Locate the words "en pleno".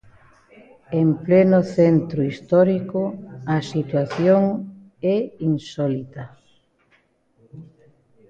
0.99-1.59